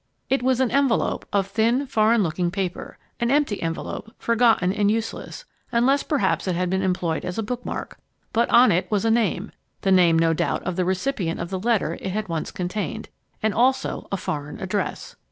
It 0.31 0.41
was 0.41 0.59
an 0.59 0.71
envelop 0.71 1.27
of 1.31 1.45
thin, 1.45 1.85
foreign 1.85 2.23
looking 2.23 2.49
paper 2.49 2.97
an 3.19 3.29
empty 3.29 3.61
envelop, 3.61 4.11
forgotten 4.17 4.73
and 4.73 4.89
useless, 4.89 5.45
unless 5.71 6.01
perhaps 6.01 6.47
it 6.47 6.55
had 6.55 6.71
been 6.71 6.81
employed 6.81 7.23
as 7.23 7.37
a 7.37 7.43
bookmark. 7.43 7.99
But 8.33 8.49
on 8.49 8.71
it 8.71 8.89
was 8.89 9.05
a 9.05 9.11
name 9.11 9.51
the 9.81 9.91
name 9.91 10.17
no 10.17 10.33
doubt 10.33 10.63
of 10.63 10.75
the 10.75 10.85
recipient 10.85 11.39
of 11.39 11.51
the 11.51 11.59
letter 11.59 11.99
it 12.01 12.09
had 12.13 12.29
once 12.29 12.49
contained, 12.49 13.09
and 13.43 13.53
also 13.53 14.07
a 14.11 14.17
foreign 14.17 14.59
address. 14.59 15.15